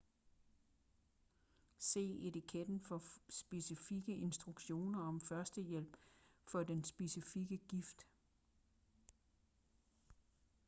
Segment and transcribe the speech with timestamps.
[1.77, 5.97] se etiketten for specifikke instruktioner om førstehjælp
[6.43, 8.07] for den specifikke gift